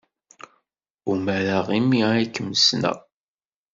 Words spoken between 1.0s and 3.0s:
Umareɣ imi ay kem-ssneɣ.